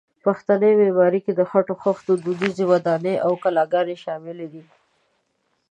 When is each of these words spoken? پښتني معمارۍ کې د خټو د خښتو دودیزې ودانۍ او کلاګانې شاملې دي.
پښتني 0.25 0.71
معمارۍ 0.81 1.19
کې 1.25 1.33
د 1.35 1.41
خټو 1.49 1.73
د 1.77 1.79
خښتو 1.83 2.13
دودیزې 2.23 2.65
ودانۍ 2.71 3.15
او 3.25 3.31
کلاګانې 3.43 3.95
شاملې 4.03 4.47
دي. 4.53 4.63